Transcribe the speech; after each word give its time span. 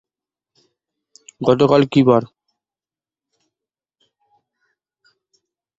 গতকাল 1.41 1.81
কি 1.91 2.01
বার? 2.07 2.23